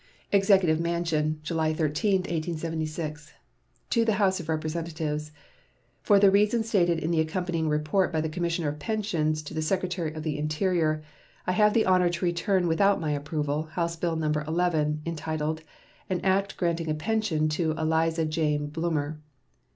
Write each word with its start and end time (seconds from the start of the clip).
EXECUTIVE 0.33 0.79
MANSION, 0.79 1.41
July 1.43 1.75
13, 1.75 2.21
1876. 2.21 3.33
To 3.91 4.03
the 4.03 4.13
House 4.15 4.39
of 4.39 4.49
Representatives: 4.49 5.31
For 6.01 6.17
the 6.17 6.31
reasons 6.31 6.67
stated 6.69 6.97
in 6.97 7.11
the 7.11 7.19
accompanying 7.19 7.69
report 7.69 8.11
by 8.11 8.19
the 8.19 8.27
Commissioner 8.27 8.69
of 8.69 8.79
Pensions 8.79 9.43
to 9.43 9.53
the 9.53 9.61
Secretary 9.61 10.11
of 10.11 10.23
the 10.23 10.39
Interior, 10.39 11.03
I 11.45 11.51
have 11.51 11.75
the 11.75 11.85
honor 11.85 12.09
to 12.09 12.25
return 12.25 12.67
without 12.67 12.99
my 12.99 13.11
approval 13.11 13.65
House 13.73 13.95
bill 13.95 14.15
No. 14.15 14.31
11, 14.47 15.03
entitled 15.05 15.61
"An 16.09 16.19
act 16.21 16.57
granting 16.57 16.89
a 16.89 16.95
pension 16.95 17.47
to 17.49 17.73
Eliza 17.73 18.25
Jane 18.25 18.71
Blumer." 18.71 19.17